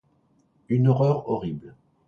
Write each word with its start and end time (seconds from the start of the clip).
Une 0.67 0.87
horreur 0.87 1.29
horrible. 1.29 1.75